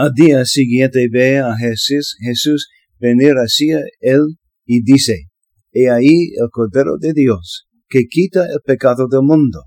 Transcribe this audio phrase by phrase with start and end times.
[0.00, 2.68] Al día siguiente ve a Jesús, Jesús
[3.00, 5.24] venir hacia él y dice,
[5.72, 9.64] He ahí el Cordero de Dios, que quita el pecado del mundo.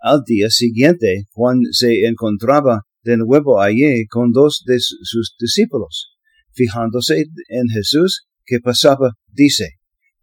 [0.00, 6.16] Al día siguiente, Juan se encontraba de nuevo allí con dos de sus discípulos.
[6.50, 9.76] Fijándose en Jesús que pasaba, dice,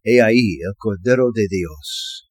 [0.03, 2.29] He ahí el Cordero de Dios.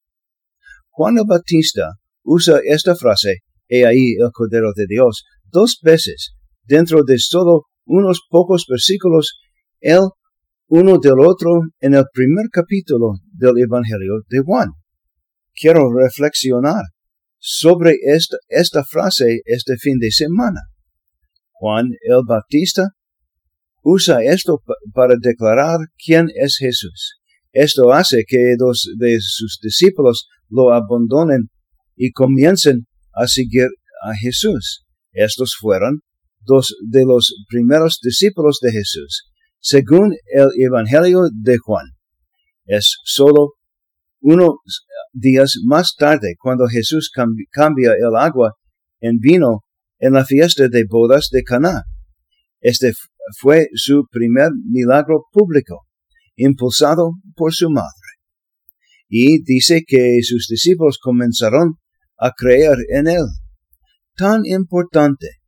[0.91, 7.03] Juan el Bautista usa esta frase, He ahí el Cordero de Dios, dos veces dentro
[7.03, 9.39] de solo unos pocos versículos,
[9.79, 10.09] el
[10.67, 14.69] uno del otro en el primer capítulo del Evangelio de Juan.
[15.53, 16.83] Quiero reflexionar
[17.37, 20.61] sobre esta, esta frase este fin de semana.
[21.51, 22.87] Juan el Bautista
[23.83, 24.61] usa esto
[24.93, 27.19] para declarar quién es Jesús.
[27.51, 31.49] Esto hace que dos de sus discípulos lo abandonen
[31.95, 33.67] y comiencen a seguir
[34.03, 34.85] a Jesús.
[35.11, 35.99] Estos fueron
[36.43, 41.85] dos de los primeros discípulos de Jesús, según el Evangelio de Juan.
[42.65, 43.53] Es solo
[44.21, 44.55] unos
[45.13, 47.11] días más tarde cuando Jesús
[47.51, 48.53] cambia el agua
[48.99, 49.63] en vino
[49.99, 51.83] en la fiesta de bodas de Caná.
[52.59, 52.93] Este
[53.39, 55.87] fue su primer milagro público,
[56.35, 57.89] impulsado por su madre.
[59.07, 61.75] Y dice que sus discípulos comenzaron
[62.17, 63.25] a creer en él.
[64.15, 65.40] Tan importante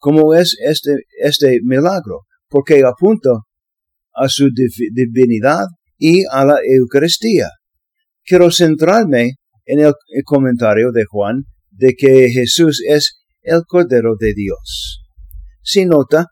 [0.00, 3.30] como es este, este milagro, porque apunta
[4.14, 4.48] a su
[4.92, 5.66] divinidad
[5.98, 7.48] y a la Eucaristía.
[8.24, 9.34] Quiero centrarme
[9.66, 9.92] en el,
[10.24, 15.02] comentario de Juan de que Jesús es el Cordero de Dios.
[15.62, 16.26] Si nota,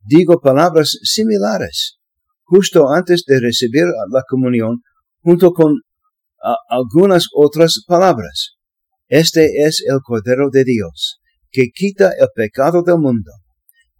[0.00, 1.98] digo palabras similares,
[2.44, 4.82] justo antes de recibir la comunión,
[5.20, 5.74] junto con
[6.68, 8.56] algunas otras palabras.
[9.08, 13.30] Este es el Cordero de Dios, que quita el pecado del mundo.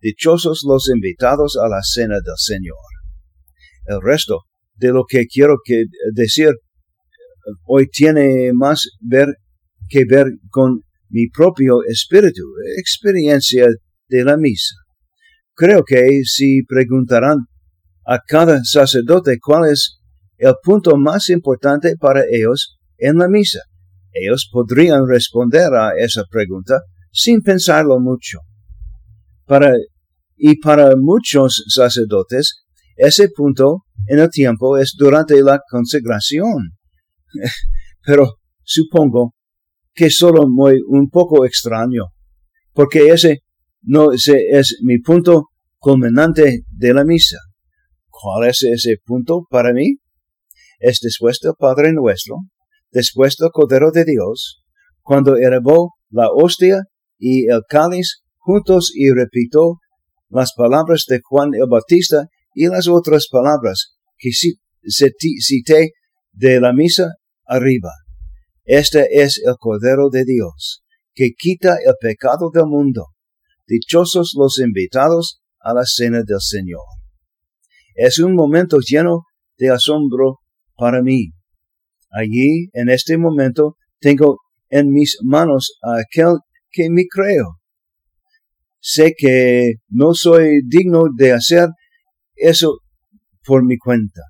[0.01, 2.77] Dichosos los invitados a la cena del Señor.
[3.87, 4.43] El resto
[4.77, 6.51] de lo que quiero que decir
[7.65, 9.29] hoy tiene más ver
[9.89, 12.43] que ver con mi propio espíritu,
[12.77, 13.67] experiencia
[14.09, 14.75] de la misa.
[15.55, 17.39] Creo que si preguntarán
[18.07, 19.99] a cada sacerdote cuál es
[20.37, 23.61] el punto más importante para ellos en la misa,
[24.13, 26.81] ellos podrían responder a esa pregunta
[27.19, 28.39] sin pensarlo mucho.
[29.45, 29.73] Para,
[30.37, 32.65] y para muchos sacerdotes,
[32.97, 36.77] ese punto en el tiempo es durante la consagración.
[38.07, 39.35] Pero supongo
[39.95, 42.05] que solo muy un poco extraño,
[42.73, 43.41] porque ese
[43.83, 45.49] no es mi punto
[45.79, 47.39] culminante de la misa.
[48.09, 49.97] ¿Cuál es ese punto para mí?
[50.79, 52.37] Es después del Padre Nuestro,
[52.93, 54.63] después del Cordero de Dios,
[55.03, 56.85] cuando elevó la hostia
[57.19, 59.79] y el cáliz juntos y repito
[60.31, 65.93] las palabras de Juan el Bautista y las otras palabras que cité
[66.33, 67.15] de la misa
[67.47, 67.91] arriba.
[68.65, 70.83] Este es el Cordero de Dios,
[71.15, 73.07] que quita el pecado del mundo.
[73.67, 76.85] Dichosos los invitados a la cena del Señor.
[77.95, 79.25] Es un momento lleno
[79.59, 80.41] de asombro
[80.77, 81.31] para mí.
[82.11, 84.39] Allí, en este momento, tengo
[84.71, 86.39] en mis manos a aquel
[86.71, 87.59] que me creo.
[88.81, 91.69] Sé que no soy digno de hacer
[92.35, 92.79] eso
[93.45, 94.23] por mi cuenta.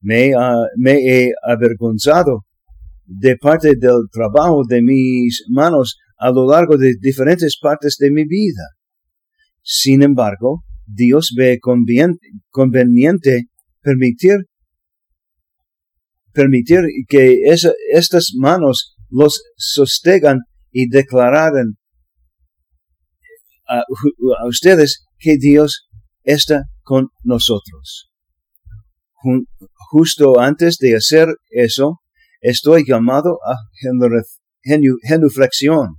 [0.00, 0.32] Me,
[0.76, 2.44] me he avergonzado
[3.04, 8.24] de parte del trabajo de mis manos a lo largo de diferentes partes de mi
[8.24, 8.62] vida.
[9.62, 13.48] Sin embargo, Dios ve conveniente
[13.80, 14.46] permitir,
[16.32, 17.42] permitir que
[17.92, 20.40] estas manos los sostengan
[20.72, 21.76] y declararan
[23.68, 23.82] a,
[24.46, 25.88] ustedes que Dios
[26.24, 28.10] está con nosotros.
[29.90, 32.00] Justo antes de hacer eso,
[32.40, 33.54] estoy llamado a
[35.04, 35.96] genuflexión.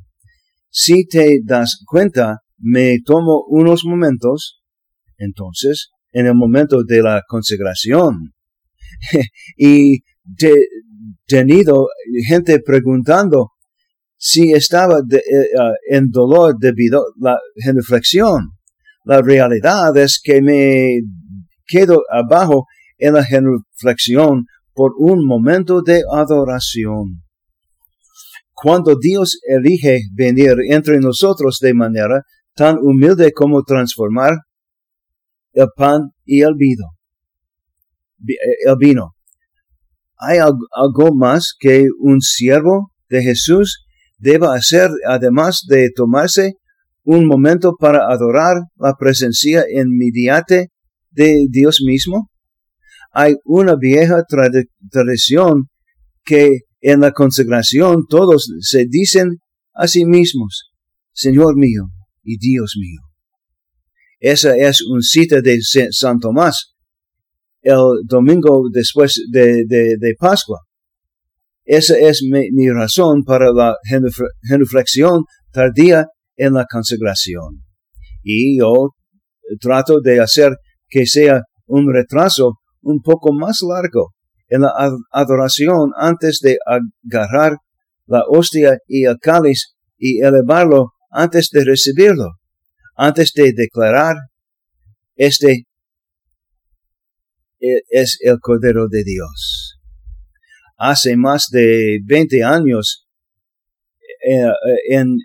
[0.70, 4.62] Si te das cuenta, me tomo unos momentos,
[5.18, 8.34] entonces, en el momento de la consagración,
[9.58, 10.04] y
[10.40, 10.54] he
[11.28, 11.88] tenido
[12.28, 13.53] gente preguntando
[14.26, 15.20] si estaba eh,
[15.60, 18.54] ah, en dolor debido a la genuflexión.
[19.04, 21.02] La realidad es que me
[21.68, 22.66] quedo abajo
[22.98, 27.22] en la genuflexión por un momento de adoración.
[28.54, 32.22] Cuando Dios elige venir entre nosotros de manera
[32.56, 34.36] tan humilde como transformar
[35.52, 36.86] el pan y el vino,
[38.26, 39.16] eh, el vino.
[40.18, 43.84] ¿Hay algo más que un siervo de Jesús
[44.24, 46.54] deba hacer además de tomarse
[47.04, 50.66] un momento para adorar la presencia inmediata
[51.12, 52.32] de Dios mismo?
[53.12, 54.24] Hay una vieja
[54.90, 55.70] tradición
[56.24, 59.38] que en la consagración todos se dicen
[59.74, 60.72] a sí mismos,
[61.12, 61.90] Señor mío
[62.24, 63.02] y Dios mío.
[64.20, 66.76] Esa es una cita de San Tomás,
[67.62, 70.60] el domingo después de, de, Pascua.
[71.66, 73.76] Esa es mi, razón para la
[74.48, 77.64] genuflexión tardía en la consagración.
[78.22, 78.90] Y yo
[79.60, 80.58] trato de hacer
[80.90, 84.14] que sea un retraso un poco más largo
[84.50, 84.74] en la
[85.12, 87.58] adoración antes de agarrar
[88.06, 92.34] la hostia y el cáliz y elevarlo antes de recibirlo,
[92.96, 94.16] antes de declarar,
[95.16, 95.66] este
[97.60, 99.80] e, es el Cordero de Dios.
[100.86, 103.08] Hace más de 20 años,
[104.28, 104.52] eh,
[104.90, 105.16] en,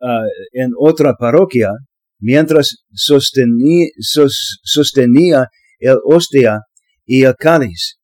[0.00, 1.72] eh, en otra parroquia,
[2.18, 5.48] mientras sostenía, sostenía
[5.78, 6.60] el hostia
[7.04, 7.98] y el cáliz.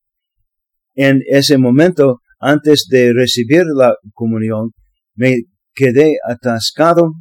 [0.93, 4.69] En ese momento, antes de recibir la comunión,
[5.15, 5.37] me
[5.73, 7.13] quedé atascado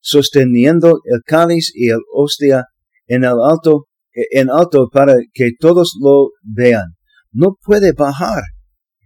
[0.00, 2.66] sosteniendo el cáliz y el hostia
[3.06, 6.96] en el alto, en alto para que todos lo vean.
[7.32, 8.42] No puede bajar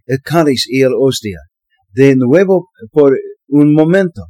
[0.05, 1.39] el cáliz y el hostia
[1.93, 3.17] de nuevo por
[3.47, 4.25] un momento.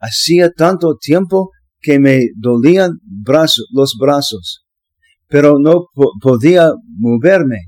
[0.00, 1.50] Hacía tanto tiempo
[1.80, 2.92] que me dolían
[3.72, 4.64] los brazos,
[5.28, 5.86] pero no
[6.20, 7.58] podía moverme.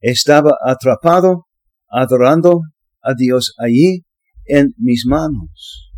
[0.00, 1.46] Estaba atrapado,
[1.88, 2.62] adorando
[3.02, 4.04] a Dios allí
[4.44, 5.90] en mis manos.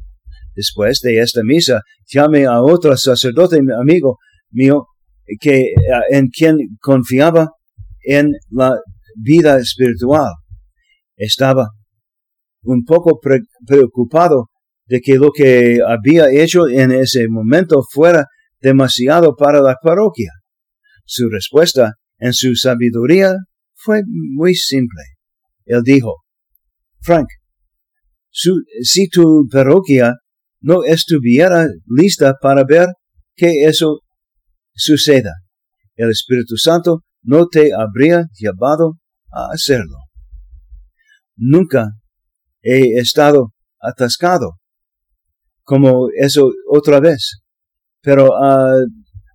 [0.55, 4.19] Después de esta misa, llamé a otro sacerdote amigo
[4.51, 4.87] mío
[5.41, 5.73] que,
[6.11, 7.51] en quien confiaba
[8.07, 8.79] en la
[9.17, 10.33] vida espiritual.
[11.17, 11.69] Estaba
[12.63, 13.21] un poco
[13.67, 14.51] preocupado
[14.87, 18.27] de que lo que había hecho en ese momento fuera
[18.61, 20.31] demasiado para la parroquia.
[21.05, 23.37] Su respuesta, en su sabiduría,
[23.75, 25.03] fue muy simple.
[25.67, 26.25] Él dijo,
[27.01, 27.27] Frank,
[28.31, 30.15] si tu parroquia
[30.61, 32.89] no estuviera lista para ver
[33.37, 34.01] que eso
[34.75, 35.33] suceda,
[35.97, 38.99] el Espíritu Santo no te habría llevado
[39.31, 40.04] a hacerlo.
[41.37, 41.89] Nunca
[42.63, 44.59] he estado atascado
[45.65, 47.41] como eso otra vez,
[48.03, 48.85] pero ha,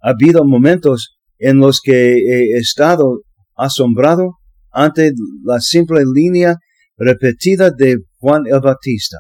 [0.02, 3.22] habido momentos en los que he estado
[3.56, 4.38] asombrado
[4.72, 5.12] ante
[5.44, 6.56] la simple línea
[6.96, 9.18] repetida de Juan el Bautista.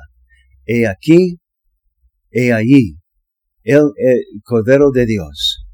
[0.66, 1.38] He aquí,
[2.32, 2.98] he allí,
[3.64, 3.84] el,
[4.44, 5.66] Cordero de Dios.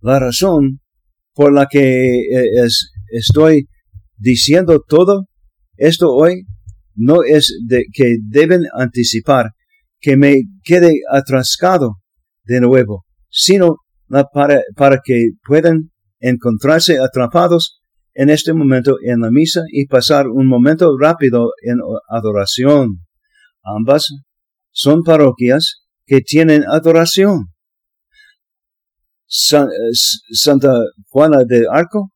[0.00, 0.80] La razón
[1.34, 2.68] por la que eh,
[3.10, 3.68] estoy
[4.18, 5.26] diciendo todo
[5.82, 6.44] esto hoy
[6.94, 9.50] no es de que deben anticipar
[10.00, 11.96] que me quede atrascado
[12.44, 13.78] de nuevo, sino
[14.32, 15.90] para, para que puedan
[16.20, 17.80] encontrarse atrapados
[18.14, 22.98] en este momento en la misa y pasar un momento rápido en adoración.
[23.64, 24.06] Ambas
[24.70, 27.46] son parroquias que tienen adoración.
[29.26, 30.74] Santa
[31.08, 32.12] Juana de Arco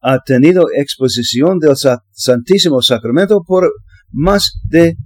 [0.00, 1.74] ha tenido exposición del
[2.12, 3.70] Santísimo Sacramento por
[4.10, 4.96] más de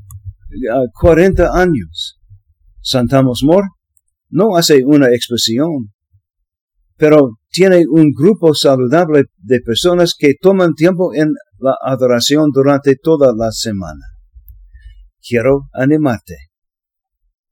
[1.01, 2.19] 40 ah, años.
[2.81, 3.65] Santa Mosmor
[4.31, 5.93] no hace una exposición,
[6.97, 13.35] pero tiene un grupo saludable de personas que toman tiempo en la adoración durante toda
[13.37, 14.05] la semana.
[15.21, 16.37] Quiero animarte.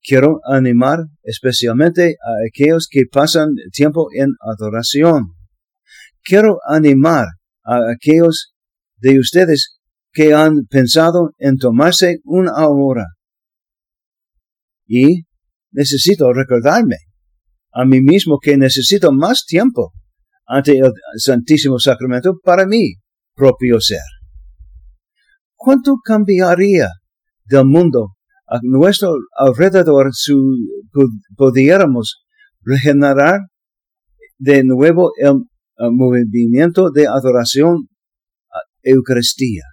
[0.03, 5.35] Quiero animar especialmente a aquellos que pasan tiempo en adoración.
[6.23, 7.27] Quiero animar
[7.65, 8.55] a aquellos
[8.97, 9.79] de ustedes
[10.13, 13.07] que han pensado en tomarse una hora.
[14.87, 15.25] Y
[15.71, 16.97] necesito recordarme
[17.73, 19.93] a mí mismo que necesito más tiempo
[20.47, 22.95] ante el Santísimo Sacramento para mi
[23.35, 24.01] propio ser.
[25.55, 26.89] ¿Cuánto cambiaría
[27.45, 28.15] del mundo
[28.47, 30.33] a nuestro alrededor si
[31.37, 32.25] pudiéramos
[32.63, 33.41] regenerar
[34.39, 35.45] de nuevo el,
[35.79, 37.89] movimiento de adoración
[38.51, 39.65] a Eucaristía?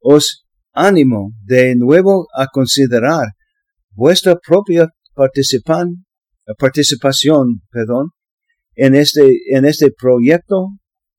[0.00, 3.28] Os ánimo de nuevo a considerar
[3.92, 6.04] vuestra propia participan,
[6.58, 8.10] participación perdón,
[8.74, 10.68] en, este, en este proyecto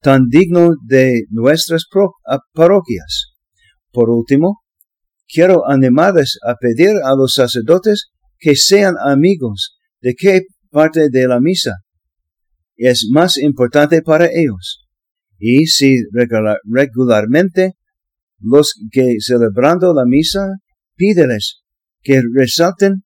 [0.02, 1.86] tan digno de nuestras
[2.54, 3.34] parroquias.
[3.92, 4.62] Por último,
[5.28, 11.40] quiero animarles a pedir a los sacerdotes que sean amigos de qué parte de la
[11.40, 11.78] misa
[12.76, 14.86] es más importante para ellos.
[15.38, 15.98] Y si
[16.64, 17.74] regularmente
[18.40, 20.48] los que celebrando la misa,
[20.96, 21.62] pídeles
[22.02, 23.04] que resalten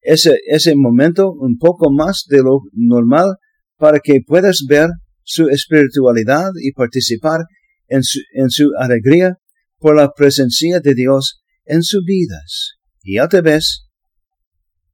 [0.00, 3.36] ese, ese momento un poco más de lo normal
[3.76, 4.90] para que puedas ver
[5.22, 7.40] su espiritualidad y participar
[7.88, 9.38] en su, en su alegría
[9.78, 12.78] por la presencia de Dios en sus vidas.
[13.02, 13.88] Y te ves,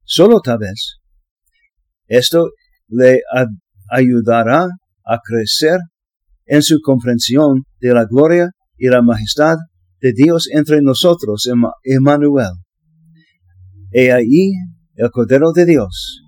[0.03, 0.99] solo tal vez,
[2.07, 2.49] esto
[2.87, 3.21] le
[3.91, 4.67] ayudará
[5.05, 5.79] a crecer
[6.45, 9.57] en su comprensión de la gloria y la majestad
[10.01, 11.49] de Dios entre nosotros,
[11.83, 12.51] Emmanuel.
[13.91, 14.51] He ahí
[14.95, 16.23] el Cordero de Dios.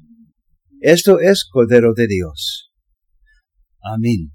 [0.80, 2.72] Esto es Cordero de Dios.
[3.82, 4.32] Amén.